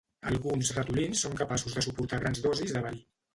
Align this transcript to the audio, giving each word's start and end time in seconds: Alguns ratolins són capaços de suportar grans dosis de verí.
Alguns 0.29 0.71
ratolins 0.77 1.21
són 1.25 1.35
capaços 1.41 1.77
de 1.77 1.85
suportar 1.89 2.21
grans 2.25 2.43
dosis 2.49 2.75
de 2.79 2.85
verí. 2.89 3.05